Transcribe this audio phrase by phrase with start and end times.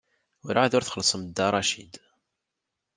[0.45, 1.93] Werɛad ur txellṣem Dda Racid.